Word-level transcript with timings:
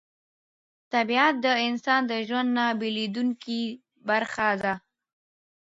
طبیعت 0.93 1.35
د 1.45 1.47
انسان 1.67 2.01
د 2.11 2.13
ژوند 2.27 2.49
نه 2.57 2.65
بېلېدونکې 2.79 3.61
برخه 4.09 4.49
ده 4.63 4.73